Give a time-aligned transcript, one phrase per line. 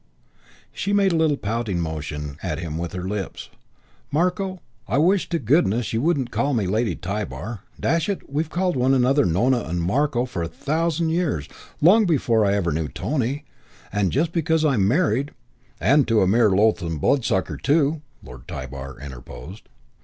[0.73, 3.51] She made a little pouting motion at him with her lips.
[4.11, 7.59] "Marko, I wish to goodness you wouldn't call me Lady Tybar.
[7.79, 11.47] Dash it, we've called one another Nona and Marko for about a thousand years,
[11.81, 13.45] long before I ever knew Tony.
[13.93, 15.35] And just because I'm married"
[15.79, 19.69] "And to a mere loathsome bloodsucker, too," Lord Tybar interposed.